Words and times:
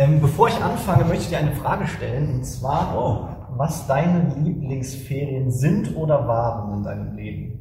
Ähm, 0.00 0.18
bevor 0.18 0.48
ich 0.48 0.54
anfange, 0.54 1.04
möchte 1.04 1.24
ich 1.24 1.28
dir 1.28 1.36
eine 1.36 1.52
Frage 1.52 1.86
stellen, 1.86 2.36
und 2.36 2.44
zwar, 2.46 2.96
oh, 2.96 3.58
was 3.58 3.86
deine 3.86 4.34
Lieblingsferien 4.34 5.50
sind 5.50 5.94
oder 5.94 6.26
waren 6.26 6.78
in 6.78 6.82
deinem 6.82 7.16
Leben. 7.16 7.60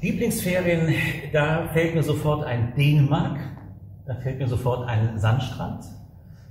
Lieblingsferien, 0.00 0.92
da 1.32 1.68
fällt 1.68 1.94
mir 1.94 2.02
sofort 2.02 2.44
ein 2.44 2.74
Dänemark, 2.74 3.38
da 4.04 4.16
fällt 4.16 4.40
mir 4.40 4.48
sofort 4.48 4.88
ein 4.88 5.16
Sandstrand, 5.16 5.84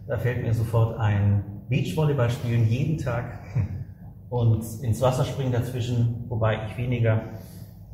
da 0.07 0.17
fällt 0.17 0.41
mir 0.41 0.53
sofort 0.53 0.97
ein 1.01 1.43
Beachvolleyball 1.67 2.29
spielen 2.29 2.65
jeden 2.65 2.97
Tag 2.97 3.39
und 4.29 4.63
ins 4.81 5.01
Wasser 5.01 5.25
springen 5.25 5.51
dazwischen, 5.51 6.23
wobei 6.29 6.65
ich 6.65 6.77
weniger, 6.77 7.23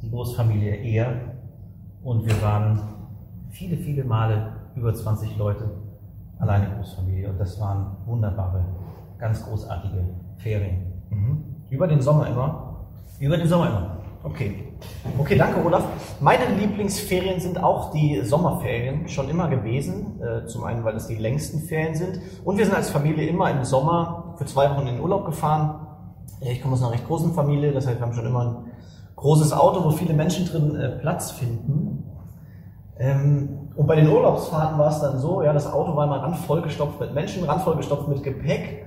die 0.04 0.12
Großfamilie 0.12 0.76
eher. 0.76 1.38
Und 2.04 2.28
wir 2.28 2.40
waren 2.44 2.82
viele, 3.50 3.78
viele 3.78 4.04
Male 4.04 4.58
über 4.76 4.94
20 4.94 5.38
Leute, 5.38 5.72
alleine 6.42 6.76
Großfamilie. 6.76 7.30
Und 7.30 7.40
das 7.40 7.60
waren 7.60 7.96
wunderbare, 8.06 8.66
ganz 9.18 9.46
großartige 9.46 10.04
Ferien. 10.38 10.94
Mhm. 11.10 11.46
Über 11.70 11.88
den 11.88 12.02
Sommer 12.02 12.28
immer? 12.28 12.88
Über 13.20 13.38
den 13.38 13.48
Sommer 13.48 13.68
immer. 13.68 13.98
Okay. 14.24 14.68
Okay, 15.18 15.38
danke 15.38 15.64
Olaf. 15.66 15.84
Meine 16.20 16.46
Lieblingsferien 16.56 17.40
sind 17.40 17.62
auch 17.64 17.92
die 17.92 18.22
Sommerferien 18.24 19.08
schon 19.08 19.30
immer 19.30 19.48
gewesen. 19.48 20.22
Äh, 20.22 20.46
zum 20.48 20.64
einen, 20.64 20.84
weil 20.84 20.96
es 20.96 21.08
die 21.08 21.16
längsten 21.16 21.60
Ferien 21.60 21.96
sind. 21.96 22.20
Und 22.44 22.58
wir 22.58 22.66
sind 22.66 22.76
als 22.76 22.90
Familie 22.90 23.28
immer 23.28 23.50
im 23.50 23.64
Sommer 23.64 24.36
für 24.38 24.46
zwei 24.46 24.70
Wochen 24.70 24.88
in 24.88 24.96
den 24.96 25.02
Urlaub 25.02 25.26
gefahren. 25.26 25.88
Ich 26.42 26.62
komme 26.62 26.74
aus 26.74 26.82
einer 26.82 26.92
recht 26.92 27.06
großen 27.06 27.34
Familie, 27.34 27.72
das 27.72 27.86
heißt, 27.86 28.00
wir 28.00 28.06
haben 28.06 28.14
schon 28.14 28.26
immer 28.26 28.42
ein 28.42 28.56
großes 29.16 29.54
Auto, 29.54 29.84
wo 29.84 29.92
viele 29.92 30.14
Menschen 30.14 30.46
drin 30.46 30.76
äh, 30.76 30.90
Platz 31.00 31.32
finden. 31.32 32.01
Ähm, 33.02 33.72
und 33.76 33.88
bei 33.88 33.96
den 33.96 34.08
Urlaubsfahrten 34.08 34.78
war 34.78 34.90
es 34.90 35.00
dann 35.00 35.18
so, 35.18 35.42
ja, 35.42 35.54
das 35.54 35.72
Auto 35.72 35.96
war 35.96 36.06
immer 36.06 36.22
randvoll 36.22 36.62
gestopft 36.62 37.00
mit 37.00 37.16
Menschen, 37.16 37.44
randvoll 37.44 37.76
gestopft 37.76 38.08
mit 38.08 38.22
Gepäck. 38.22 38.86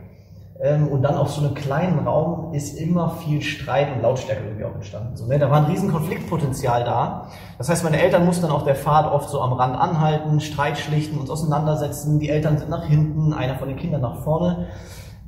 Ähm, 0.62 0.86
und 0.86 1.02
dann 1.02 1.16
auf 1.16 1.30
so 1.30 1.44
einem 1.44 1.54
kleinen 1.54 2.06
Raum 2.06 2.54
ist 2.54 2.78
immer 2.78 3.10
viel 3.10 3.42
Streit 3.42 3.88
und 3.92 4.02
Lautstärke 4.02 4.44
irgendwie 4.44 4.64
auch 4.64 4.74
entstanden. 4.74 5.16
So, 5.16 5.26
ne? 5.26 5.40
Da 5.40 5.50
war 5.50 5.58
ein 5.58 5.64
riesen 5.64 5.90
Konfliktpotenzial 5.90 6.84
da. 6.84 7.26
Das 7.58 7.68
heißt, 7.68 7.82
meine 7.82 8.00
Eltern 8.00 8.24
mussten 8.24 8.42
dann 8.42 8.52
auf 8.52 8.62
der 8.62 8.76
Fahrt 8.76 9.12
oft 9.12 9.28
so 9.30 9.40
am 9.40 9.52
Rand 9.52 9.76
anhalten, 9.76 10.38
Streit 10.38 10.78
schlichten, 10.78 11.18
uns 11.18 11.28
auseinandersetzen. 11.28 12.20
Die 12.20 12.28
Eltern 12.28 12.56
sind 12.56 12.70
nach 12.70 12.84
hinten, 12.84 13.32
einer 13.32 13.56
von 13.56 13.66
den 13.66 13.76
Kindern 13.76 14.02
nach 14.02 14.22
vorne. 14.22 14.68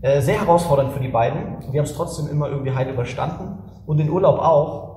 Äh, 0.01 0.21
sehr 0.21 0.39
herausfordernd 0.39 0.93
für 0.93 1.01
die 1.01 1.09
beiden. 1.09 1.57
Wir 1.73 1.81
haben 1.81 1.87
es 1.87 1.95
trotzdem 1.95 2.29
immer 2.29 2.49
irgendwie 2.49 2.73
heil 2.73 2.89
überstanden. 2.89 3.59
Und 3.85 3.97
den 3.97 4.11
Urlaub 4.11 4.39
auch. 4.39 4.96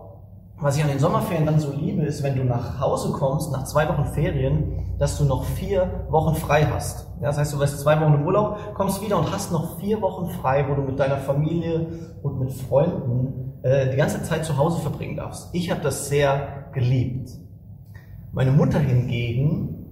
Was 0.61 0.75
ich 0.75 0.83
an 0.83 0.89
den 0.89 0.99
Sommerferien 0.99 1.45
dann 1.45 1.59
so 1.61 1.71
liebe, 1.71 2.01
ist, 2.01 2.21
wenn 2.21 2.35
du 2.35 2.43
nach 2.43 2.81
Hause 2.81 3.13
kommst, 3.13 3.49
nach 3.53 3.63
zwei 3.63 3.87
Wochen 3.87 4.03
Ferien, 4.03 4.93
dass 4.97 5.17
du 5.17 5.23
noch 5.23 5.45
vier 5.45 6.05
Wochen 6.09 6.35
frei 6.35 6.65
hast. 6.65 7.07
Ja, 7.21 7.27
das 7.27 7.37
heißt, 7.37 7.53
du 7.53 7.59
wirst 7.59 7.79
zwei 7.79 7.99
Wochen 8.01 8.15
im 8.15 8.25
Urlaub, 8.25 8.57
kommst 8.73 9.01
wieder 9.01 9.17
und 9.17 9.31
hast 9.31 9.53
noch 9.53 9.79
vier 9.79 10.01
Wochen 10.01 10.29
frei, 10.29 10.65
wo 10.67 10.75
du 10.75 10.81
mit 10.81 10.99
deiner 10.99 11.15
Familie 11.15 11.87
und 12.23 12.41
mit 12.41 12.51
Freunden 12.51 13.53
äh, 13.61 13.89
die 13.89 13.95
ganze 13.95 14.21
Zeit 14.23 14.43
zu 14.43 14.57
Hause 14.57 14.81
verbringen 14.81 15.15
darfst. 15.15 15.47
Ich 15.53 15.71
habe 15.71 15.79
das 15.79 16.09
sehr 16.09 16.65
geliebt. 16.73 17.29
Meine 18.33 18.51
Mutter 18.51 18.79
hingegen, 18.79 19.85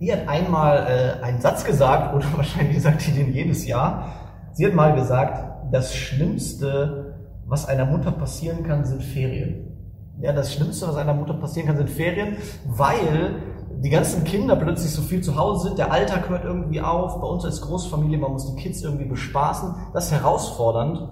die 0.00 0.10
hat 0.10 0.28
einmal 0.28 0.78
äh, 0.78 1.22
einen 1.24 1.42
Satz 1.42 1.62
gesagt, 1.62 2.14
oder 2.14 2.24
wahrscheinlich 2.36 2.80
sagt 2.80 3.02
sie 3.02 3.12
den 3.12 3.34
jedes 3.34 3.66
Jahr. 3.66 4.14
Sie 4.52 4.64
hat 4.64 4.72
mal 4.72 4.94
gesagt, 4.94 5.72
das 5.72 5.94
Schlimmste, 5.94 7.18
was 7.44 7.68
einer 7.68 7.84
Mutter 7.84 8.12
passieren 8.12 8.62
kann, 8.62 8.86
sind 8.86 9.02
Ferien. 9.02 9.65
Ja, 10.20 10.32
das 10.32 10.54
Schlimmste, 10.54 10.88
was 10.88 10.96
einer 10.96 11.12
Mutter 11.12 11.34
passieren 11.34 11.68
kann, 11.68 11.76
sind 11.76 11.90
Ferien, 11.90 12.36
weil 12.64 13.42
die 13.82 13.90
ganzen 13.90 14.24
Kinder 14.24 14.56
plötzlich 14.56 14.90
so 14.90 15.02
viel 15.02 15.20
zu 15.20 15.36
Hause 15.36 15.68
sind, 15.68 15.78
der 15.78 15.92
Alltag 15.92 16.30
hört 16.30 16.44
irgendwie 16.44 16.80
auf, 16.80 17.20
bei 17.20 17.26
uns 17.26 17.44
als 17.44 17.60
Großfamilie, 17.60 18.18
man 18.18 18.32
muss 18.32 18.46
die 18.54 18.60
Kids 18.60 18.82
irgendwie 18.82 19.04
bespaßen, 19.04 19.74
das 19.92 20.06
ist 20.06 20.12
herausfordernd. 20.12 21.08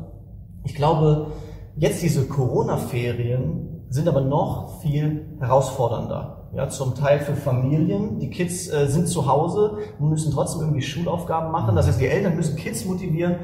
Ich 0.65 0.75
glaube, 0.75 1.33
jetzt 1.77 2.03
diese 2.03 2.27
Corona-Ferien 2.27 3.85
sind 3.91 4.09
aber 4.09 4.23
noch 4.23 4.81
viel 4.81 5.37
herausfordernder. 5.39 6.51
Ja, 6.55 6.69
zum 6.69 6.95
Teil 6.95 7.19
für 7.19 7.35
Familien. 7.35 8.21
Die 8.21 8.31
Kids 8.31 8.73
äh, 8.73 8.87
sind 8.87 9.09
zu 9.09 9.27
Hause 9.27 9.79
und 9.99 10.09
müssen 10.09 10.33
trotzdem 10.33 10.63
irgendwie 10.63 10.83
Schulaufgaben 10.83 11.51
machen. 11.51 11.75
Das 11.75 11.89
heißt, 11.89 12.01
die 12.01 12.07
Eltern 12.07 12.37
müssen 12.37 12.57
Kids 12.57 12.85
motivieren 12.85 13.37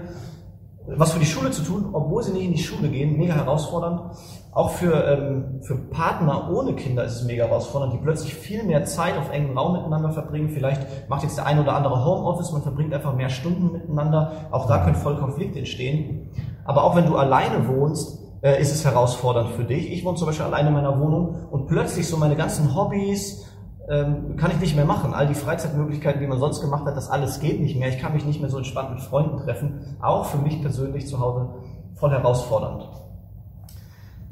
was 0.87 1.13
für 1.13 1.19
die 1.19 1.27
Schule 1.27 1.51
zu 1.51 1.63
tun, 1.63 1.91
obwohl 1.93 2.23
sie 2.23 2.33
nicht 2.33 2.45
in 2.45 2.53
die 2.53 2.63
Schule 2.63 2.89
gehen, 2.89 3.17
mega 3.17 3.35
herausfordernd. 3.35 4.01
Auch 4.53 4.71
für, 4.71 4.93
ähm, 5.05 5.61
für 5.63 5.77
Partner 5.77 6.51
ohne 6.51 6.75
Kinder 6.75 7.05
ist 7.05 7.17
es 7.17 7.25
mega 7.25 7.45
herausfordernd, 7.45 7.93
die 7.93 7.99
plötzlich 7.99 8.35
viel 8.35 8.65
mehr 8.65 8.85
Zeit 8.85 9.17
auf 9.17 9.31
engem 9.31 9.57
Raum 9.57 9.75
miteinander 9.75 10.11
verbringen. 10.11 10.49
Vielleicht 10.49 11.09
macht 11.09 11.23
jetzt 11.23 11.37
der 11.37 11.47
ein 11.47 11.61
oder 11.61 11.75
andere 11.75 12.05
Homeoffice, 12.05 12.53
man 12.53 12.63
verbringt 12.63 12.93
einfach 12.93 13.15
mehr 13.15 13.29
Stunden 13.29 13.73
miteinander. 13.73 14.49
Auch 14.51 14.67
da 14.67 14.79
können 14.79 14.97
voll 14.97 15.17
Konflikte 15.19 15.59
entstehen. 15.59 16.31
Aber 16.65 16.85
auch 16.85 16.97
wenn 16.97 17.07
du 17.07 17.17
alleine 17.17 17.69
wohnst, 17.69 18.19
äh, 18.43 18.61
ist 18.61 18.73
es 18.73 18.85
herausfordernd 18.85 19.51
für 19.51 19.65
dich. 19.65 19.93
Ich 19.93 20.05
wohne 20.05 20.17
zum 20.17 20.27
Beispiel 20.27 20.47
alleine 20.47 20.69
in 20.69 20.75
meiner 20.75 20.99
Wohnung 20.99 21.37
und 21.51 21.67
plötzlich 21.67 22.09
so 22.09 22.17
meine 22.17 22.37
ganzen 22.37 22.75
Hobbys, 22.75 23.45
ähm, 23.91 24.37
kann 24.37 24.53
ich 24.53 24.61
nicht 24.61 24.77
mehr 24.77 24.85
machen. 24.85 25.13
All 25.13 25.27
die 25.27 25.35
Freizeitmöglichkeiten, 25.35 26.21
die 26.21 26.27
man 26.29 26.39
sonst 26.39 26.61
gemacht 26.61 26.87
hat, 26.87 26.97
das 26.97 27.11
alles 27.11 27.41
geht 27.41 27.61
nicht 27.61 27.77
mehr. 27.77 27.89
Ich 27.89 27.99
kann 27.99 28.15
mich 28.15 28.25
nicht 28.25 28.41
mehr 28.41 28.49
so 28.49 28.57
entspannt 28.57 28.91
mit 28.91 29.01
Freunden 29.01 29.39
treffen. 29.39 29.97
Auch 30.01 30.27
für 30.27 30.39
mich 30.39 30.63
persönlich 30.63 31.09
zu 31.09 31.19
Hause 31.19 31.49
voll 31.97 32.11
herausfordernd. 32.11 32.89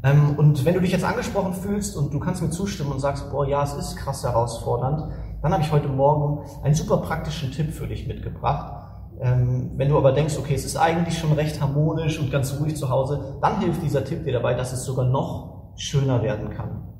Ähm, 0.04 0.36
und 0.36 0.64
wenn 0.64 0.74
du 0.74 0.80
dich 0.80 0.92
jetzt 0.92 1.04
angesprochen 1.04 1.54
fühlst 1.54 1.96
und 1.96 2.14
du 2.14 2.20
kannst 2.20 2.40
mir 2.40 2.50
zustimmen 2.50 2.92
und 2.92 3.00
sagst, 3.00 3.32
boah, 3.32 3.46
ja, 3.46 3.64
es 3.64 3.74
ist 3.74 3.96
krass 3.96 4.22
herausfordernd, 4.22 5.12
dann 5.42 5.52
habe 5.52 5.62
ich 5.62 5.72
heute 5.72 5.88
Morgen 5.88 6.44
einen 6.62 6.76
super 6.76 6.98
praktischen 6.98 7.50
Tipp 7.50 7.72
für 7.72 7.88
dich 7.88 8.06
mitgebracht. 8.06 8.74
Ähm, 9.20 9.72
wenn 9.74 9.88
du 9.88 9.98
aber 9.98 10.12
denkst, 10.12 10.38
okay, 10.38 10.54
es 10.54 10.64
ist 10.64 10.76
eigentlich 10.76 11.18
schon 11.18 11.32
recht 11.32 11.60
harmonisch 11.60 12.20
und 12.20 12.30
ganz 12.30 12.56
ruhig 12.60 12.76
zu 12.76 12.90
Hause, 12.90 13.38
dann 13.42 13.58
hilft 13.58 13.82
dieser 13.82 14.04
Tipp 14.04 14.24
dir 14.24 14.34
dabei, 14.34 14.54
dass 14.54 14.72
es 14.72 14.84
sogar 14.84 15.04
noch 15.04 15.72
schöner 15.74 16.22
werden 16.22 16.50
kann. 16.50 16.97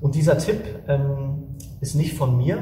Und 0.00 0.14
dieser 0.14 0.38
Tipp 0.38 0.60
ähm, 0.88 1.56
ist 1.80 1.94
nicht 1.94 2.16
von 2.16 2.36
mir, 2.36 2.58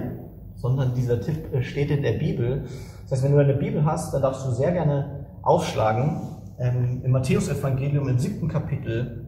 sondern 0.57 0.95
dieser 0.95 1.21
Tipp 1.21 1.53
äh, 1.53 1.63
steht 1.63 1.91
in 1.91 2.03
der 2.03 2.13
Bibel. 2.13 2.65
Das 3.03 3.13
heißt, 3.13 3.25
wenn 3.25 3.33
du 3.33 3.39
eine 3.39 3.55
Bibel 3.55 3.85
hast, 3.85 4.15
dann 4.15 4.23
darfst 4.23 4.47
du 4.47 4.51
sehr 4.51 4.73
gerne 4.73 5.27
aufschlagen 5.43 6.21
ähm, 6.59 7.03
im 7.05 7.11
Matthäusevangelium 7.11 8.09
im 8.09 8.19
siebten 8.19 8.49
Kapitel, 8.49 9.27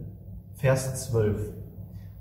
Vers 0.54 1.08
12. 1.10 1.52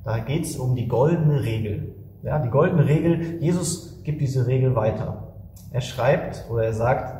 Da 0.03 0.19
geht 0.19 0.45
es 0.45 0.57
um 0.57 0.75
die 0.75 0.87
goldene 0.87 1.43
Regel. 1.43 1.95
Ja, 2.23 2.39
die 2.39 2.49
goldene 2.49 2.85
Regel, 2.87 3.41
Jesus 3.41 4.01
gibt 4.03 4.21
diese 4.21 4.47
Regel 4.47 4.75
weiter. 4.75 5.33
Er 5.71 5.81
schreibt 5.81 6.45
oder 6.49 6.63
er 6.63 6.73
sagt, 6.73 7.15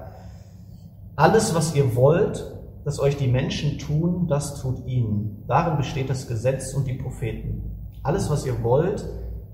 alles, 1.15 1.55
was 1.55 1.75
ihr 1.75 1.95
wollt, 1.95 2.51
dass 2.83 2.99
euch 2.99 3.15
die 3.17 3.27
Menschen 3.27 3.77
tun, 3.77 4.27
das 4.27 4.61
tut 4.61 4.85
ihnen. 4.85 5.43
Darin 5.47 5.77
besteht 5.77 6.09
das 6.09 6.27
Gesetz 6.27 6.73
und 6.73 6.87
die 6.87 6.93
Propheten. 6.93 7.71
Alles, 8.05 8.29
was 8.29 8.45
ihr 8.45 8.61
wollt, 8.61 9.03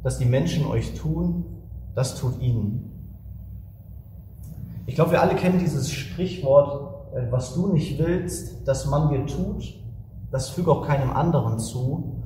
dass 0.03 0.17
die 0.17 0.25
Menschen 0.25 0.67
euch 0.67 0.93
tun, 0.93 1.45
das 1.95 2.19
tut 2.19 2.41
ihnen. 2.41 2.91
Ich 4.85 4.95
glaube, 4.95 5.11
wir 5.11 5.21
alle 5.21 5.35
kennen 5.35 5.57
dieses 5.57 5.89
Sprichwort, 5.89 7.15
äh, 7.15 7.31
was 7.31 7.53
du 7.53 7.67
nicht 7.67 7.97
willst, 7.97 8.67
dass 8.67 8.87
man 8.87 9.07
dir 9.07 9.25
tut, 9.25 9.79
das 10.31 10.49
füge 10.49 10.69
auch 10.69 10.85
keinem 10.85 11.11
anderen 11.11 11.59
zu. 11.59 12.21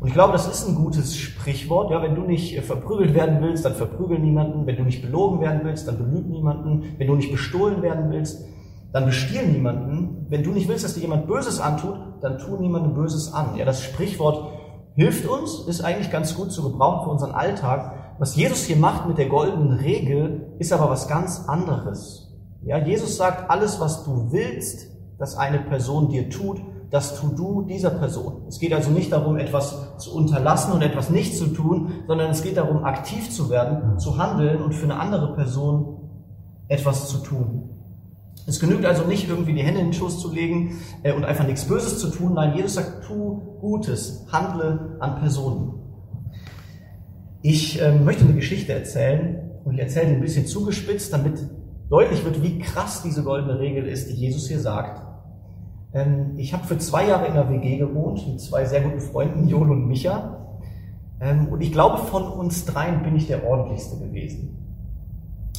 Und 0.00 0.08
ich 0.08 0.14
glaube, 0.14 0.32
das 0.32 0.48
ist 0.48 0.66
ein 0.66 0.76
gutes 0.76 1.14
Sprichwort. 1.14 1.90
Ja, 1.90 2.00
wenn 2.00 2.14
du 2.14 2.22
nicht 2.22 2.56
äh, 2.56 2.62
verprügelt 2.62 3.12
werden 3.12 3.42
willst, 3.42 3.66
dann 3.66 3.74
verprügel 3.74 4.18
niemanden. 4.18 4.66
Wenn 4.66 4.76
du 4.76 4.82
nicht 4.82 5.02
belogen 5.02 5.42
werden 5.42 5.60
willst, 5.62 5.86
dann 5.86 5.98
belüg 5.98 6.26
niemanden. 6.26 6.94
Wenn 6.96 7.06
du 7.06 7.16
nicht 7.16 7.30
bestohlen 7.30 7.82
werden 7.82 8.10
willst, 8.10 8.46
dann 8.94 9.04
bestiehl 9.04 9.46
niemanden. 9.46 10.24
Wenn 10.30 10.42
du 10.42 10.52
nicht 10.52 10.68
willst, 10.68 10.86
dass 10.86 10.94
dir 10.94 11.02
jemand 11.02 11.26
Böses 11.26 11.60
antut, 11.60 11.98
dann 12.22 12.38
tu 12.38 12.56
niemandem 12.56 12.94
Böses 12.94 13.34
an. 13.34 13.56
Ja, 13.56 13.66
das 13.66 13.82
Sprichwort 13.82 14.55
hilft 14.96 15.28
uns, 15.28 15.60
ist 15.60 15.84
eigentlich 15.84 16.10
ganz 16.10 16.34
gut 16.34 16.50
zu 16.50 16.62
gebrauchen 16.62 17.04
für 17.04 17.10
unseren 17.10 17.32
Alltag. 17.32 18.16
Was 18.18 18.34
Jesus 18.34 18.64
hier 18.64 18.76
macht 18.76 19.06
mit 19.06 19.18
der 19.18 19.28
goldenen 19.28 19.72
Regel, 19.78 20.54
ist 20.58 20.72
aber 20.72 20.90
was 20.90 21.06
ganz 21.06 21.44
anderes. 21.46 22.34
Ja, 22.62 22.78
Jesus 22.78 23.16
sagt, 23.16 23.50
alles, 23.50 23.78
was 23.78 24.04
du 24.04 24.32
willst, 24.32 24.88
dass 25.18 25.36
eine 25.36 25.58
Person 25.58 26.08
dir 26.08 26.30
tut, 26.30 26.60
das 26.90 27.20
tu 27.20 27.28
du 27.28 27.62
dieser 27.62 27.90
Person. 27.90 28.44
Es 28.48 28.58
geht 28.58 28.72
also 28.72 28.90
nicht 28.90 29.12
darum, 29.12 29.36
etwas 29.36 29.98
zu 29.98 30.14
unterlassen 30.14 30.72
und 30.72 30.82
etwas 30.82 31.10
nicht 31.10 31.36
zu 31.36 31.48
tun, 31.48 31.90
sondern 32.06 32.30
es 32.30 32.42
geht 32.42 32.56
darum, 32.56 32.84
aktiv 32.84 33.30
zu 33.30 33.50
werden, 33.50 33.98
zu 33.98 34.18
handeln 34.18 34.62
und 34.62 34.74
für 34.74 34.84
eine 34.84 34.98
andere 34.98 35.34
Person 35.34 35.98
etwas 36.68 37.08
zu 37.08 37.18
tun. 37.18 37.75
Es 38.46 38.60
genügt 38.60 38.84
also 38.84 39.04
nicht 39.04 39.28
irgendwie 39.28 39.54
die 39.54 39.62
Hände 39.62 39.80
in 39.80 39.88
den 39.88 39.92
Schoß 39.92 40.20
zu 40.20 40.32
legen 40.32 40.78
äh, 41.02 41.12
und 41.12 41.24
einfach 41.24 41.46
nichts 41.46 41.64
Böses 41.64 41.98
zu 41.98 42.08
tun. 42.08 42.34
Nein, 42.34 42.56
Jesus 42.56 42.74
sagt, 42.74 43.04
tu 43.04 43.58
Gutes, 43.60 44.24
handle 44.30 44.96
an 45.00 45.16
Personen. 45.16 45.74
Ich 47.42 47.82
äh, 47.82 47.92
möchte 47.98 48.24
eine 48.24 48.34
Geschichte 48.34 48.72
erzählen 48.72 49.50
und 49.64 49.74
ich 49.74 49.80
erzähle 49.80 50.10
die 50.10 50.14
ein 50.14 50.20
bisschen 50.20 50.46
zugespitzt, 50.46 51.12
damit 51.12 51.40
deutlich 51.90 52.24
wird, 52.24 52.42
wie 52.42 52.58
krass 52.58 53.02
diese 53.02 53.24
goldene 53.24 53.58
Regel 53.58 53.86
ist, 53.86 54.10
die 54.10 54.14
Jesus 54.14 54.46
hier 54.48 54.60
sagt. 54.60 55.02
Ähm, 55.92 56.34
ich 56.36 56.52
habe 56.52 56.64
für 56.64 56.78
zwei 56.78 57.08
Jahre 57.08 57.26
in 57.26 57.34
der 57.34 57.48
WG 57.50 57.78
gewohnt 57.78 58.26
mit 58.28 58.40
zwei 58.40 58.64
sehr 58.64 58.82
guten 58.82 59.00
Freunden, 59.00 59.48
Joel 59.48 59.70
und 59.70 59.88
Micha. 59.88 60.60
Ähm, 61.20 61.48
und 61.48 61.60
ich 61.62 61.72
glaube, 61.72 61.98
von 61.98 62.28
uns 62.28 62.64
dreien 62.64 63.02
bin 63.02 63.16
ich 63.16 63.26
der 63.26 63.44
ordentlichste 63.44 63.98
gewesen. 63.98 64.56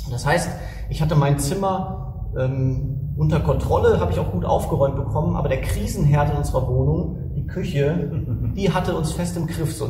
Das 0.10 0.26
heißt, 0.26 0.50
ich 0.90 1.02
hatte 1.02 1.16
mein 1.16 1.38
Zimmer 1.40 2.07
ähm, 2.38 3.14
unter 3.18 3.40
Kontrolle, 3.40 4.00
habe 4.00 4.12
ich 4.12 4.20
auch 4.20 4.32
gut 4.32 4.46
aufgeräumt 4.46 4.96
bekommen, 4.96 5.36
aber 5.36 5.50
der 5.50 5.62
Krisenherd 5.62 6.32
in 6.32 6.38
unserer 6.38 6.68
Wohnung, 6.68 7.34
die 7.36 7.48
Küche, 7.48 8.12
die 8.56 8.72
hatte 8.72 8.96
uns 8.96 9.12
fest 9.12 9.38
im 9.38 9.48
Griff. 9.48 9.76
So. 9.76 9.90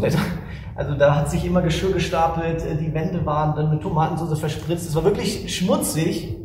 Also 0.76 0.96
da 0.96 1.16
hat 1.16 1.30
sich 1.30 1.46
immer 1.46 1.62
Geschirr 1.62 1.94
gestapelt, 1.94 2.66
äh, 2.66 2.78
die 2.78 2.94
Wände 2.94 3.26
waren 3.26 3.56
dann 3.56 3.70
mit 3.70 3.82
Tomatensauce 3.82 4.40
verspritzt. 4.40 4.88
Es 4.88 4.96
war 4.96 5.04
wirklich 5.04 5.56
schmutzig. 5.56 6.36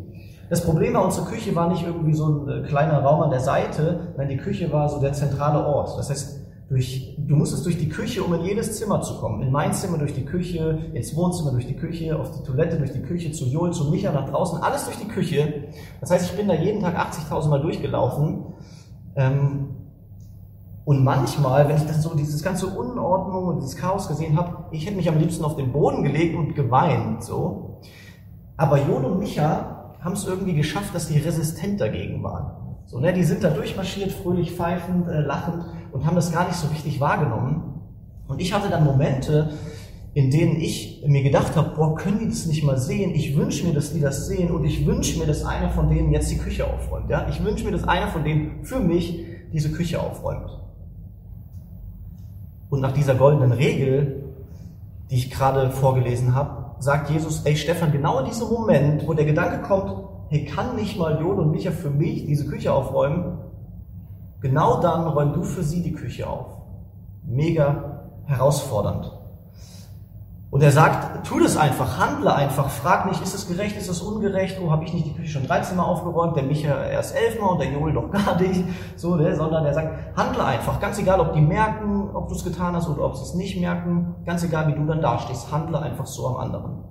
Das 0.50 0.64
Problem 0.64 0.94
war, 0.94 1.04
unsere 1.04 1.26
Küche 1.26 1.54
war 1.54 1.68
nicht 1.68 1.86
irgendwie 1.86 2.14
so 2.14 2.26
ein 2.26 2.48
äh, 2.48 2.68
kleiner 2.68 3.00
Raum 3.00 3.22
an 3.22 3.30
der 3.30 3.40
Seite, 3.40 4.14
nein, 4.18 4.28
die 4.28 4.36
Küche 4.36 4.70
war 4.72 4.88
so 4.88 5.00
der 5.00 5.12
zentrale 5.12 5.64
Ort. 5.64 5.96
Das 5.96 6.10
heißt, 6.10 6.41
durch, 6.72 7.14
du 7.18 7.36
musstest 7.36 7.66
durch 7.66 7.76
die 7.76 7.90
Küche, 7.90 8.24
um 8.24 8.32
in 8.32 8.44
jedes 8.44 8.78
Zimmer 8.78 9.02
zu 9.02 9.18
kommen. 9.18 9.42
In 9.42 9.52
mein 9.52 9.74
Zimmer 9.74 9.98
durch 9.98 10.14
die 10.14 10.24
Küche, 10.24 10.78
ins 10.94 11.14
Wohnzimmer 11.14 11.50
durch 11.50 11.66
die 11.66 11.76
Küche, 11.76 12.18
auf 12.18 12.30
die 12.30 12.42
Toilette 12.44 12.78
durch 12.78 12.92
die 12.92 13.02
Küche, 13.02 13.30
zu 13.30 13.44
Joel, 13.44 13.72
zu 13.72 13.90
Micha, 13.90 14.10
nach 14.10 14.30
draußen, 14.30 14.58
alles 14.62 14.86
durch 14.86 14.96
die 14.96 15.06
Küche. 15.06 15.64
Das 16.00 16.10
heißt, 16.10 16.30
ich 16.30 16.36
bin 16.36 16.48
da 16.48 16.54
jeden 16.54 16.80
Tag 16.80 16.96
80.000 16.96 17.48
Mal 17.50 17.60
durchgelaufen. 17.60 18.54
Ähm, 19.16 19.68
und 20.86 21.04
manchmal, 21.04 21.68
wenn 21.68 21.76
ich 21.76 21.84
dann 21.84 22.00
so 22.00 22.14
dieses 22.14 22.42
ganze 22.42 22.68
Unordnung 22.68 23.48
und 23.48 23.56
dieses 23.60 23.76
Chaos 23.76 24.08
gesehen 24.08 24.38
habe, 24.38 24.64
ich 24.70 24.86
hätte 24.86 24.96
mich 24.96 25.10
am 25.10 25.18
liebsten 25.18 25.44
auf 25.44 25.56
den 25.56 25.72
Boden 25.72 26.02
gelegt 26.02 26.34
und 26.34 26.54
geweint, 26.54 27.22
so. 27.22 27.80
Aber 28.56 28.78
Joel 28.78 29.04
und 29.04 29.18
Micha 29.18 29.92
haben 30.00 30.14
es 30.14 30.26
irgendwie 30.26 30.54
geschafft, 30.54 30.94
dass 30.94 31.08
die 31.08 31.18
resistent 31.18 31.82
dagegen 31.82 32.22
waren. 32.22 32.62
So, 32.86 32.98
ne, 32.98 33.12
die 33.12 33.24
sind 33.24 33.44
da 33.44 33.50
durchmarschiert, 33.50 34.10
fröhlich 34.10 34.52
pfeifend, 34.52 35.06
äh, 35.08 35.20
lachend 35.20 35.64
und 35.92 36.06
haben 36.06 36.16
das 36.16 36.32
gar 36.32 36.46
nicht 36.46 36.56
so 36.56 36.68
richtig 36.68 37.00
wahrgenommen. 37.00 37.80
Und 38.28 38.40
ich 38.40 38.52
hatte 38.52 38.70
dann 38.70 38.84
Momente, 38.84 39.50
in 40.14 40.30
denen 40.30 40.56
ich 40.56 41.02
mir 41.06 41.22
gedacht 41.22 41.56
habe, 41.56 41.74
boah, 41.74 41.94
können 41.94 42.18
die 42.18 42.28
das 42.28 42.46
nicht 42.46 42.64
mal 42.64 42.78
sehen? 42.78 43.14
Ich 43.14 43.36
wünsche 43.36 43.66
mir, 43.66 43.72
dass 43.72 43.92
die 43.92 44.00
das 44.00 44.26
sehen 44.26 44.50
und 44.50 44.64
ich 44.64 44.86
wünsche 44.86 45.18
mir, 45.18 45.26
dass 45.26 45.44
einer 45.44 45.70
von 45.70 45.88
denen 45.88 46.12
jetzt 46.12 46.30
die 46.30 46.38
Küche 46.38 46.66
aufräumt. 46.66 47.08
Ja? 47.08 47.26
Ich 47.28 47.42
wünsche 47.42 47.64
mir, 47.64 47.72
dass 47.72 47.88
einer 47.88 48.08
von 48.08 48.24
denen 48.24 48.64
für 48.64 48.80
mich 48.80 49.24
diese 49.52 49.70
Küche 49.70 50.00
aufräumt. 50.00 50.50
Und 52.68 52.80
nach 52.80 52.92
dieser 52.92 53.14
goldenen 53.14 53.52
Regel, 53.52 54.24
die 55.10 55.16
ich 55.16 55.30
gerade 55.30 55.70
vorgelesen 55.70 56.34
habe, 56.34 56.76
sagt 56.78 57.10
Jesus, 57.10 57.42
ey 57.44 57.56
Stefan, 57.56 57.92
genau 57.92 58.18
in 58.20 58.26
diesem 58.26 58.48
Moment, 58.48 59.06
wo 59.06 59.14
der 59.14 59.26
Gedanke 59.26 59.60
kommt, 59.60 60.08
hey, 60.30 60.44
kann 60.46 60.76
nicht 60.76 60.98
mal 60.98 61.20
Jon 61.20 61.38
und 61.38 61.50
Micha 61.50 61.70
für 61.70 61.90
mich 61.90 62.26
diese 62.26 62.46
Küche 62.46 62.72
aufräumen? 62.72 63.38
Genau 64.42 64.80
dann 64.80 65.06
räum 65.06 65.32
du 65.32 65.42
für 65.44 65.62
sie 65.62 65.82
die 65.82 65.92
Küche 65.92 66.28
auf. 66.28 66.48
Mega 67.24 68.02
herausfordernd. 68.26 69.10
Und 70.50 70.62
er 70.62 70.70
sagt, 70.70 71.26
tu 71.26 71.40
das 71.40 71.56
einfach, 71.56 71.98
handle 71.98 72.34
einfach, 72.34 72.68
frag 72.68 73.06
nicht, 73.06 73.22
ist 73.22 73.34
es 73.34 73.48
gerecht, 73.48 73.74
ist 73.78 73.88
es 73.88 74.02
ungerecht, 74.02 74.58
oh, 74.62 74.70
habe 74.70 74.84
ich 74.84 74.92
nicht 74.92 75.06
die 75.06 75.14
Küche 75.14 75.30
schon 75.30 75.46
13 75.46 75.78
Mal 75.78 75.84
aufgeräumt, 75.84 76.36
der 76.36 76.42
Micha 76.42 76.84
erst 76.84 77.16
11 77.16 77.40
Mal 77.40 77.46
und 77.46 77.60
der 77.62 77.72
Joel 77.72 77.94
doch 77.94 78.10
gar 78.10 78.38
nicht, 78.38 78.62
so, 78.96 79.16
ne? 79.16 79.34
sondern 79.34 79.64
er 79.64 79.72
sagt, 79.72 80.14
handle 80.14 80.44
einfach, 80.44 80.78
ganz 80.78 80.98
egal, 80.98 81.20
ob 81.20 81.32
die 81.32 81.40
merken, 81.40 82.10
ob 82.12 82.28
du 82.28 82.34
es 82.34 82.44
getan 82.44 82.76
hast 82.76 82.86
oder 82.86 83.06
ob 83.06 83.16
sie 83.16 83.22
es 83.22 83.32
nicht 83.32 83.58
merken, 83.58 84.14
ganz 84.26 84.44
egal, 84.44 84.68
wie 84.68 84.74
du 84.74 84.84
dann 84.84 85.00
dastehst, 85.00 85.50
handle 85.50 85.80
einfach 85.80 86.04
so 86.04 86.26
am 86.26 86.36
anderen. 86.36 86.84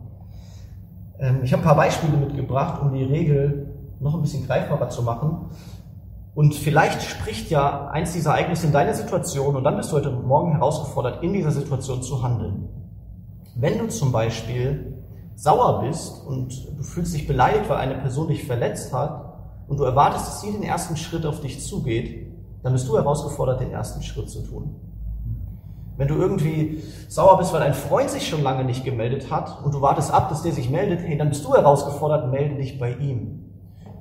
Ähm, 1.19 1.42
ich 1.44 1.53
habe 1.53 1.62
ein 1.62 1.65
paar 1.65 1.75
Beispiele 1.75 2.18
mitgebracht, 2.18 2.81
um 2.81 2.92
die 2.92 3.03
Regel 3.03 3.75
noch 4.00 4.15
ein 4.15 4.21
bisschen 4.21 4.48
greifbarer 4.48 4.89
zu 4.89 5.03
machen. 5.03 5.51
Und 6.33 6.55
vielleicht 6.55 7.01
spricht 7.01 7.49
ja 7.49 7.87
eins 7.87 8.13
dieser 8.13 8.31
Ereignisse 8.31 8.67
in 8.67 8.71
deine 8.71 8.93
Situation 8.93 9.55
und 9.55 9.63
dann 9.65 9.75
bist 9.75 9.91
du 9.91 9.97
heute 9.97 10.11
Morgen 10.11 10.53
herausgefordert, 10.53 11.23
in 11.23 11.33
dieser 11.33 11.51
Situation 11.51 12.01
zu 12.01 12.23
handeln. 12.23 12.69
Wenn 13.55 13.77
du 13.77 13.87
zum 13.89 14.13
Beispiel 14.13 15.03
sauer 15.35 15.81
bist 15.81 16.25
und 16.25 16.77
du 16.77 16.83
fühlst 16.83 17.13
dich 17.13 17.27
beleidigt, 17.27 17.69
weil 17.69 17.77
eine 17.77 17.95
Person 17.95 18.29
dich 18.29 18.45
verletzt 18.45 18.93
hat 18.93 19.33
und 19.67 19.77
du 19.77 19.83
erwartest, 19.83 20.27
dass 20.27 20.41
sie 20.41 20.51
den 20.51 20.63
ersten 20.63 20.95
Schritt 20.95 21.25
auf 21.25 21.41
dich 21.41 21.61
zugeht, 21.61 22.31
dann 22.63 22.73
bist 22.73 22.87
du 22.87 22.95
herausgefordert, 22.95 23.59
den 23.59 23.71
ersten 23.71 24.01
Schritt 24.01 24.29
zu 24.29 24.41
tun. 24.41 24.75
Wenn 25.97 26.07
du 26.07 26.15
irgendwie 26.15 26.81
sauer 27.09 27.37
bist, 27.37 27.51
weil 27.53 27.61
ein 27.61 27.73
Freund 27.73 28.09
sich 28.09 28.27
schon 28.27 28.41
lange 28.41 28.63
nicht 28.63 28.85
gemeldet 28.85 29.29
hat 29.29 29.63
und 29.65 29.73
du 29.73 29.81
wartest 29.81 30.13
ab, 30.13 30.29
dass 30.29 30.43
der 30.43 30.53
sich 30.53 30.69
meldet, 30.69 31.01
hey, 31.01 31.17
dann 31.17 31.29
bist 31.29 31.43
du 31.43 31.53
herausgefordert, 31.53 32.31
melde 32.31 32.55
dich 32.55 32.79
bei 32.79 32.93
ihm. 32.93 33.40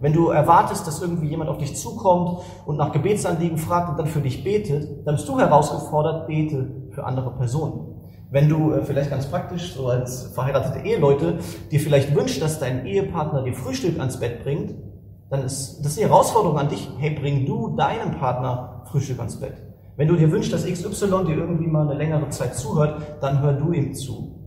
Wenn 0.01 0.13
du 0.13 0.29
erwartest, 0.29 0.87
dass 0.87 1.03
irgendwie 1.03 1.29
jemand 1.29 1.51
auf 1.51 1.59
dich 1.59 1.77
zukommt 1.77 2.41
und 2.65 2.77
nach 2.77 2.93
Gebetsanliegen 2.93 3.59
fragt 3.59 3.91
und 3.91 3.99
dann 3.99 4.07
für 4.07 4.21
dich 4.21 4.43
betet, 4.43 5.07
dann 5.07 5.17
bist 5.17 5.29
du 5.29 5.39
herausgefordert, 5.39 6.27
bete 6.27 6.71
für 6.91 7.05
andere 7.05 7.33
Personen. 7.33 7.91
Wenn 8.31 8.49
du 8.49 8.73
äh, 8.73 8.83
vielleicht 8.83 9.11
ganz 9.11 9.27
praktisch, 9.27 9.75
so 9.75 9.89
als 9.89 10.33
verheiratete 10.35 10.87
Eheleute, 10.87 11.39
dir 11.71 11.81
vielleicht 11.81 12.15
wünscht, 12.15 12.41
dass 12.41 12.59
dein 12.59 12.87
Ehepartner 12.87 13.43
dir 13.43 13.55
Frühstück 13.55 13.99
ans 13.99 14.19
Bett 14.19 14.43
bringt, 14.43 14.75
dann 15.29 15.45
ist 15.45 15.83
das 15.83 15.97
die 15.97 16.03
Herausforderung 16.03 16.59
an 16.59 16.69
dich, 16.69 16.89
hey, 16.99 17.11
bring 17.11 17.45
du 17.45 17.77
deinem 17.77 18.13
Partner 18.13 18.83
Frühstück 18.91 19.19
ans 19.19 19.39
Bett. 19.39 19.55
Wenn 19.97 20.09
du 20.09 20.17
dir 20.17 20.31
wünschst, 20.31 20.53
dass 20.53 20.65
XY 20.65 21.25
dir 21.27 21.37
irgendwie 21.37 21.67
mal 21.67 21.89
eine 21.89 21.99
längere 21.99 22.29
Zeit 22.31 22.55
zuhört, 22.55 23.03
dann 23.21 23.43
hör 23.43 23.53
du 23.53 23.73
ihm 23.73 23.95
zu. 23.95 24.41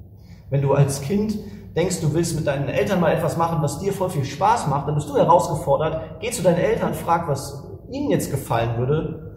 Wenn 0.50 0.62
du 0.62 0.74
als 0.74 1.02
Kind 1.02 1.38
denkst, 1.76 2.02
du 2.02 2.14
willst 2.14 2.36
mit 2.36 2.48
deinen 2.48 2.70
Eltern 2.70 3.00
mal 3.00 3.12
etwas 3.12 3.38
machen, 3.38 3.62
was 3.62 3.80
dir 3.80 3.94
voll 3.94 4.10
viel 4.10 4.26
Spaß 4.26 4.68
macht, 4.68 4.88
dann 4.88 4.96
bist 4.96 5.10
du 5.10 5.16
herausgefordert, 5.16 6.20
geh 6.20 6.32
zu 6.32 6.44
deinen 6.44 6.58
Eltern, 6.60 6.94
frag, 6.94 7.28
was 7.28 7.64
ihnen 7.90 8.10
jetzt 8.10 8.32
gefallen 8.32 8.78
würde 8.78 9.36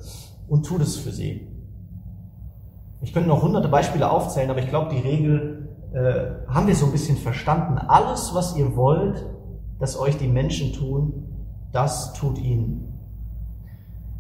und 0.49 0.67
tu 0.67 0.79
das 0.79 0.97
für 0.97 1.11
sie. 1.11 1.49
Ich 3.01 3.13
könnte 3.13 3.29
noch 3.29 3.43
hunderte 3.43 3.69
Beispiele 3.69 4.11
aufzählen, 4.11 4.51
aber 4.51 4.61
ich 4.61 4.69
glaube, 4.69 4.95
die 4.95 5.01
Regel 5.01 5.69
äh, 5.93 6.53
haben 6.53 6.67
wir 6.67 6.75
so 6.75 6.87
ein 6.87 6.93
bisschen 6.93 7.17
verstanden. 7.17 7.79
Alles, 7.79 8.35
was 8.35 8.57
ihr 8.57 8.77
wollt, 8.77 9.25
dass 9.79 9.99
euch 9.99 10.17
die 10.17 10.29
Menschen 10.29 10.73
tun, 10.73 11.27
das 11.73 12.15
tut 12.15 12.39
ihnen. 12.39 12.93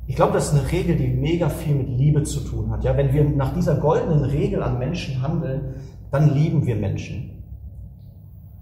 Ich 0.07 0.15
glaube, 0.15 0.35
das 0.35 0.53
ist 0.53 0.59
eine 0.59 0.71
Regel, 0.71 0.97
die 0.97 1.09
mega 1.09 1.49
viel 1.49 1.75
mit 1.75 1.89
Liebe 1.89 2.23
zu 2.23 2.41
tun 2.41 2.71
hat. 2.71 2.85
Ja, 2.85 2.97
wenn 2.97 3.12
wir 3.12 3.25
nach 3.25 3.53
dieser 3.55 3.77
goldenen 3.77 4.25
Regel 4.25 4.62
an 4.62 4.79
Menschen 4.79 5.21
handeln, 5.21 5.75
dann 6.11 6.33
lieben 6.33 6.67
wir 6.67 6.77
Menschen. 6.77 7.36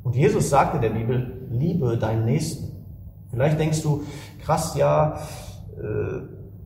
Und 0.04 0.14
Jesus 0.14 0.50
sagte 0.50 0.78
der 0.78 0.90
Bibel, 0.90 1.48
liebe 1.50 1.98
deinen 1.98 2.26
Nächsten. 2.26 2.84
Vielleicht 3.30 3.58
denkst 3.58 3.82
du, 3.82 4.02
krass, 4.44 4.76
ja, 4.76 5.18
äh, 5.76 6.20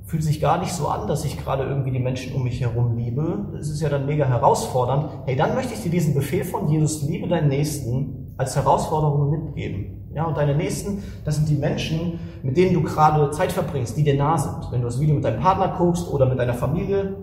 fühlt 0.04 0.24
sich 0.24 0.40
gar 0.40 0.58
nicht 0.58 0.72
so 0.72 0.88
an, 0.88 1.06
dass 1.06 1.24
ich 1.24 1.38
gerade 1.38 1.64
irgendwie 1.64 1.92
die 1.92 1.98
Menschen 1.98 2.34
um 2.34 2.42
mich 2.42 2.60
herum 2.60 2.96
liebe. 2.96 3.46
Das 3.52 3.68
ist 3.68 3.80
ja 3.80 3.88
dann 3.88 4.06
mega 4.06 4.26
herausfordernd. 4.26 5.10
Hey, 5.24 5.36
dann 5.36 5.54
möchte 5.54 5.74
ich 5.74 5.82
dir 5.82 5.90
diesen 5.90 6.14
Befehl 6.14 6.44
von 6.44 6.68
Jesus, 6.68 7.02
liebe 7.02 7.28
deinen 7.28 7.48
Nächsten, 7.48 8.34
als 8.36 8.56
Herausforderung 8.56 9.30
mitgeben. 9.30 10.10
Ja, 10.14 10.24
und 10.24 10.36
deine 10.36 10.56
Nächsten, 10.56 11.02
das 11.24 11.36
sind 11.36 11.48
die 11.48 11.54
Menschen, 11.54 12.18
mit 12.42 12.56
denen 12.56 12.74
du 12.74 12.82
gerade 12.82 13.30
Zeit 13.30 13.52
verbringst, 13.52 13.96
die 13.96 14.02
dir 14.02 14.16
nah 14.16 14.36
sind. 14.36 14.72
Wenn 14.72 14.80
du 14.80 14.86
das 14.86 14.98
Video 14.98 15.14
mit 15.14 15.24
deinem 15.24 15.40
Partner 15.40 15.76
guckst 15.78 16.10
oder 16.10 16.26
mit 16.26 16.38
deiner 16.38 16.54
Familie, 16.54 17.14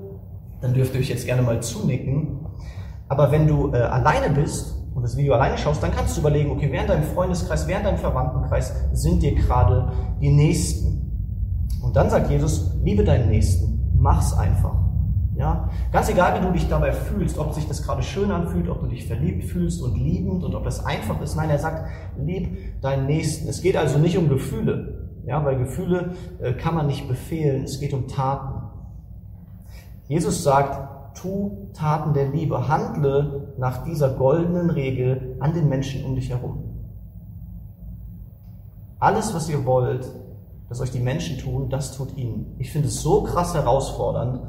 dann 0.62 0.74
dürft 0.74 0.94
ihr 0.94 1.02
euch 1.02 1.10
jetzt 1.10 1.26
gerne 1.26 1.42
mal 1.42 1.62
zunicken. 1.62 2.40
Aber 3.10 3.32
wenn 3.32 3.48
du 3.48 3.74
äh, 3.74 3.78
alleine 3.78 4.34
bist 4.34 4.85
das 5.06 5.18
Video 5.18 5.36
alleine 5.36 5.58
schaust, 5.58 5.84
dann 5.84 5.92
kannst 5.92 6.18
du 6.18 6.22
überlegen, 6.22 6.50
okay, 6.52 6.66
in 6.66 6.88
deinem 6.88 7.04
Freundeskreis, 7.04 7.68
in 7.68 7.84
deinem 7.84 7.98
Verwandtenkreis 7.98 8.74
sind 8.94 9.22
dir 9.22 9.36
gerade 9.36 9.92
die 10.20 10.32
Nächsten? 10.32 10.96
Und 11.84 11.96
dann 11.96 12.10
sagt 12.10 12.30
Jesus, 12.30 12.76
liebe 12.84 13.04
deinen 13.04 13.30
Nächsten, 13.30 13.92
mach's 13.96 14.34
einfach. 14.34 14.74
Ja? 15.36 15.70
Ganz 15.92 16.10
egal, 16.10 16.40
wie 16.40 16.46
du 16.46 16.52
dich 16.52 16.68
dabei 16.68 16.92
fühlst, 16.92 17.38
ob 17.38 17.54
sich 17.54 17.68
das 17.68 17.84
gerade 17.84 18.02
schön 18.02 18.32
anfühlt, 18.32 18.68
ob 18.68 18.80
du 18.82 18.88
dich 18.88 19.06
verliebt 19.06 19.44
fühlst 19.44 19.82
und 19.84 19.96
liebend 19.96 20.44
und 20.44 20.56
ob 20.56 20.64
das 20.64 20.84
einfach 20.84 21.22
ist. 21.22 21.36
Nein, 21.36 21.52
er 21.52 21.60
sagt, 21.60 21.88
lieb 22.18 22.82
deinen 22.82 23.06
Nächsten. 23.06 23.48
Es 23.48 23.62
geht 23.62 23.78
also 23.78 24.00
nicht 24.00 24.18
um 24.18 24.28
Gefühle, 24.28 25.12
ja, 25.28 25.46
weil 25.46 25.58
Gefühle 25.58 26.14
äh, 26.42 26.54
kann 26.54 26.74
man 26.74 26.88
nicht 26.88 27.08
befehlen. 27.08 27.64
Es 27.64 27.80
geht 27.80 27.94
um 27.94 28.08
Taten. 28.08 28.64
Jesus 30.08 30.44
sagt, 30.44 30.95
tu 31.16 31.70
Taten 31.74 32.14
der 32.14 32.30
Liebe, 32.30 32.68
handle 32.68 33.54
nach 33.58 33.84
dieser 33.84 34.10
goldenen 34.10 34.70
Regel 34.70 35.38
an 35.40 35.54
den 35.54 35.68
Menschen 35.70 36.06
um 36.06 36.16
dich 36.16 36.30
herum. 36.30 36.64
Alles, 39.00 39.34
was 39.34 39.50
ihr 39.50 39.66
wollt, 39.66 40.08
dass 40.70 40.82
euch 40.82 40.92
die 40.92 41.00
Menschen 41.00 41.38
tun, 41.38 41.70
das 41.70 41.96
tut 41.96 42.16
ihnen. 42.18 42.56
Ich 42.60 42.72
finde 42.72 42.88
es 42.88 43.02
so 43.02 43.24
krass 43.24 43.54
herausfordernd, 43.54 44.42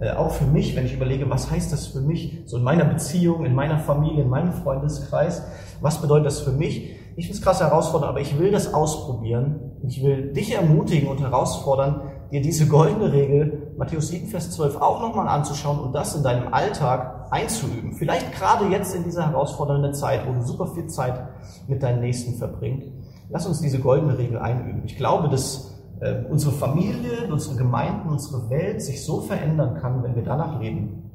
äh, 0.00 0.10
auch 0.10 0.30
für 0.30 0.44
mich, 0.44 0.76
wenn 0.76 0.84
ich 0.84 0.94
überlege, 0.94 1.30
was 1.30 1.50
heißt 1.50 1.72
das 1.72 1.86
für 1.86 2.00
mich, 2.00 2.42
so 2.46 2.56
in 2.56 2.62
meiner 2.62 2.84
Beziehung, 2.84 3.44
in 3.44 3.54
meiner 3.54 3.78
Familie, 3.78 4.22
in 4.22 4.28
meinem 4.28 4.52
Freundeskreis, 4.52 5.42
was 5.80 6.00
bedeutet 6.00 6.26
das 6.26 6.40
für 6.40 6.52
mich? 6.52 6.96
Ich 7.16 7.26
finde 7.26 7.38
es 7.38 7.42
krass 7.42 7.60
herausfordernd, 7.60 8.10
aber 8.10 8.20
ich 8.20 8.38
will 8.38 8.50
das 8.50 8.72
ausprobieren. 8.72 9.72
Ich 9.86 10.02
will 10.02 10.32
dich 10.32 10.54
ermutigen 10.54 11.08
und 11.08 11.20
herausfordern, 11.20 12.02
dir 12.30 12.40
diese 12.40 12.66
goldene 12.66 13.12
Regel, 13.12 13.61
Matthäus 13.76 14.08
7, 14.08 14.28
Vers 14.28 14.50
12, 14.52 14.76
auch 14.76 15.00
nochmal 15.00 15.28
anzuschauen 15.28 15.78
und 15.78 15.94
das 15.94 16.14
in 16.14 16.22
deinem 16.22 16.52
Alltag 16.52 17.26
einzuüben. 17.30 17.94
Vielleicht 17.94 18.32
gerade 18.32 18.66
jetzt 18.66 18.94
in 18.94 19.04
dieser 19.04 19.28
herausfordernden 19.28 19.94
Zeit, 19.94 20.26
wo 20.26 20.32
du 20.32 20.42
super 20.42 20.66
viel 20.68 20.86
Zeit 20.86 21.20
mit 21.68 21.82
deinen 21.82 22.00
Nächsten 22.00 22.34
verbringst. 22.34 22.88
Lass 23.30 23.46
uns 23.46 23.60
diese 23.60 23.78
goldene 23.78 24.18
Regel 24.18 24.38
einüben. 24.38 24.82
Ich 24.84 24.96
glaube, 24.96 25.28
dass 25.28 25.74
äh, 26.00 26.24
unsere 26.28 26.52
Familie, 26.52 27.28
unsere 27.30 27.56
Gemeinden, 27.56 28.08
unsere 28.08 28.50
Welt 28.50 28.82
sich 28.82 29.04
so 29.04 29.20
verändern 29.20 29.74
kann, 29.80 30.02
wenn 30.02 30.14
wir 30.14 30.24
danach 30.24 30.60
leben. 30.60 31.10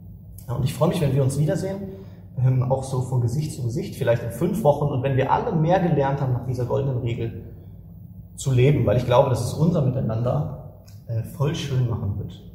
Und 0.47 0.63
ich 0.63 0.73
freue 0.73 0.89
mich, 0.89 1.01
wenn 1.01 1.13
wir 1.13 1.23
uns 1.23 1.37
wiedersehen. 1.37 1.77
ähm, 2.43 2.71
auch 2.71 2.83
so 2.83 3.01
von 3.01 3.21
Gesicht 3.21 3.53
zu 3.53 3.63
Gesicht, 3.63 3.95
vielleicht 3.95 4.23
in 4.23 4.31
fünf 4.31 4.63
Wochen. 4.63 4.85
Und 4.85 5.03
wenn 5.03 5.17
wir 5.17 5.31
alle 5.31 5.51
mehr 5.53 5.79
gelernt 5.79 6.21
haben, 6.21 6.33
nach 6.33 6.45
dieser 6.45 6.65
goldenen 6.65 6.99
Regel 6.99 7.43
zu 8.35 8.51
leben, 8.51 8.85
weil 8.85 8.97
ich 8.97 9.05
glaube, 9.05 9.29
dass 9.29 9.41
es 9.41 9.53
unser 9.53 9.81
Miteinander 9.81 10.83
äh, 11.07 11.23
voll 11.23 11.55
schön 11.55 11.89
machen 11.89 12.17
wird. 12.19 12.46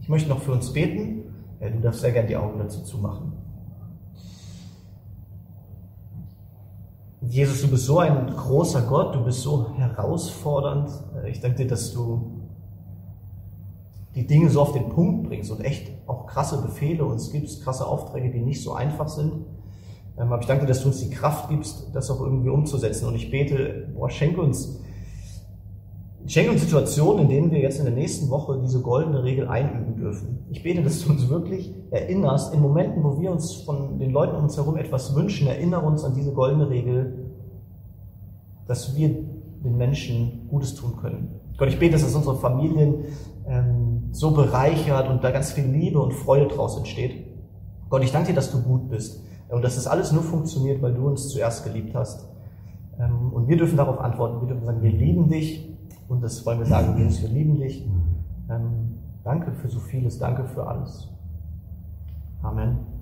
Ich 0.00 0.08
möchte 0.08 0.28
noch 0.28 0.40
für 0.40 0.52
uns 0.52 0.72
beten. 0.72 1.24
Du 1.60 1.80
darfst 1.80 2.00
sehr 2.00 2.12
gerne 2.12 2.28
die 2.28 2.36
Augen 2.36 2.58
dazu 2.58 2.82
zumachen. 2.82 3.32
Jesus, 7.20 7.60
du 7.60 7.68
bist 7.68 7.84
so 7.84 7.98
ein 7.98 8.34
großer 8.34 8.82
Gott, 8.82 9.14
du 9.14 9.22
bist 9.22 9.42
so 9.42 9.70
herausfordernd. 9.76 10.90
Äh, 11.22 11.30
ich 11.30 11.40
danke 11.40 11.58
dir, 11.58 11.68
dass 11.68 11.92
du 11.92 12.40
die 14.14 14.26
Dinge 14.26 14.48
so 14.48 14.62
auf 14.62 14.72
den 14.72 14.88
Punkt 14.88 15.28
bringst 15.28 15.50
und 15.50 15.60
echt 15.60 15.92
auch 16.06 16.26
krasse 16.26 16.62
Befehle 16.62 17.04
uns 17.04 17.30
gibst, 17.30 17.62
krasse 17.62 17.86
Aufträge, 17.86 18.30
die 18.30 18.40
nicht 18.40 18.62
so 18.62 18.72
einfach 18.72 19.08
sind. 19.08 19.44
Ähm, 20.16 20.32
aber 20.32 20.40
ich 20.40 20.46
danke 20.46 20.64
dir, 20.64 20.68
dass 20.68 20.82
du 20.82 20.88
uns 20.88 21.00
die 21.00 21.10
Kraft 21.10 21.50
gibst, 21.50 21.94
das 21.94 22.10
auch 22.10 22.20
irgendwie 22.20 22.48
umzusetzen. 22.48 23.06
Und 23.06 23.16
ich 23.16 23.30
bete, 23.30 23.88
boah, 23.94 24.08
schenke 24.08 24.40
uns, 24.40 24.80
schenke 26.32 26.52
uns 26.52 26.60
Situationen, 26.60 27.24
in 27.24 27.28
denen 27.28 27.50
wir 27.50 27.58
jetzt 27.58 27.78
in 27.78 27.86
der 27.86 27.94
nächsten 27.94 28.30
Woche 28.30 28.60
diese 28.62 28.80
goldene 28.80 29.24
Regel 29.24 29.48
einüben 29.48 29.96
dürfen. 29.96 30.46
Ich 30.50 30.62
bete, 30.62 30.82
dass 30.82 31.04
du 31.04 31.10
uns 31.10 31.28
wirklich 31.28 31.74
erinnerst, 31.90 32.54
in 32.54 32.60
Momenten, 32.60 33.02
wo 33.02 33.20
wir 33.20 33.32
uns 33.32 33.54
von 33.54 33.98
den 33.98 34.12
Leuten 34.12 34.36
um 34.36 34.44
uns 34.44 34.56
herum 34.56 34.76
etwas 34.76 35.14
wünschen, 35.16 35.48
erinnere 35.48 35.84
uns 35.84 36.04
an 36.04 36.14
diese 36.14 36.32
goldene 36.32 36.70
Regel, 36.70 37.32
dass 38.68 38.96
wir 38.96 39.08
den 39.08 39.76
Menschen 39.76 40.46
Gutes 40.48 40.76
tun 40.76 40.96
können. 41.00 41.40
Gott, 41.58 41.68
ich 41.68 41.80
bete, 41.80 41.92
dass 41.92 42.14
unsere 42.14 42.36
Familien 42.36 43.06
ähm, 43.48 44.08
so 44.12 44.30
bereichert 44.30 45.10
und 45.10 45.24
da 45.24 45.32
ganz 45.32 45.50
viel 45.50 45.64
Liebe 45.64 46.00
und 46.00 46.14
Freude 46.14 46.46
draus 46.46 46.76
entsteht. 46.76 47.26
Gott, 47.88 48.04
ich 48.04 48.12
danke 48.12 48.28
dir, 48.28 48.34
dass 48.34 48.52
du 48.52 48.62
gut 48.62 48.88
bist 48.88 49.24
und 49.48 49.62
dass 49.62 49.74
das 49.74 49.88
alles 49.88 50.12
nur 50.12 50.22
funktioniert, 50.22 50.80
weil 50.80 50.94
du 50.94 51.08
uns 51.08 51.28
zuerst 51.28 51.64
geliebt 51.64 51.92
hast. 51.94 52.28
Ähm, 53.00 53.32
und 53.32 53.48
wir 53.48 53.56
dürfen 53.56 53.76
darauf 53.76 53.98
antworten, 53.98 54.40
wir 54.40 54.48
dürfen 54.48 54.64
sagen, 54.64 54.80
wir 54.80 54.92
lieben 54.92 55.28
dich 55.28 55.69
und 56.10 56.22
das 56.22 56.44
wollen 56.44 56.58
wir 56.58 56.66
sagen, 56.66 56.98
Jesus, 56.98 57.22
wir 57.22 57.28
lieben 57.28 57.56
dich. 57.56 57.86
Ähm, 58.50 58.98
danke 59.22 59.52
für 59.52 59.68
so 59.68 59.78
vieles, 59.78 60.18
danke 60.18 60.44
für 60.44 60.66
alles. 60.66 61.08
Amen. 62.42 62.90